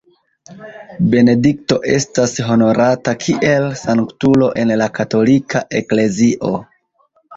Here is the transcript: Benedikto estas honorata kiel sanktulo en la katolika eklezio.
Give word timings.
Benedikto 1.09 1.77
estas 1.97 2.33
honorata 2.47 3.15
kiel 3.25 3.67
sanktulo 3.83 4.49
en 4.63 4.75
la 4.83 4.89
katolika 4.99 5.63
eklezio. 5.83 6.55